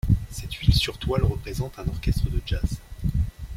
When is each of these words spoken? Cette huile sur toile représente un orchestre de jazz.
Cette 0.31 0.55
huile 0.55 0.73
sur 0.73 0.97
toile 0.97 1.21
représente 1.25 1.77
un 1.77 1.87
orchestre 1.87 2.27
de 2.31 2.41
jazz. 2.43 2.81